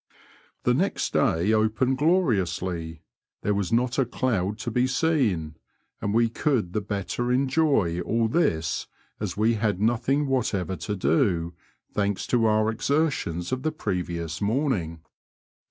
[0.33, 3.03] *' The next day opened gloriously;
[3.43, 5.57] there was not a cloud to be seen,
[6.01, 8.87] and we could the better enjoy all this
[9.19, 11.53] as we had nothing whatever to do,
[11.93, 15.01] thanks to our exertions of the previous morning.